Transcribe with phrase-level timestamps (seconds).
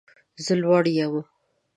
[0.45, 1.13] زه لوړ یم